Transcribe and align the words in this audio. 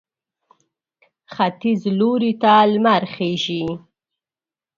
ختیځ 1.33 1.81
لوري 1.99 2.33
ته 2.41 2.53
لمر 2.71 3.03
خېژي. 3.13 3.63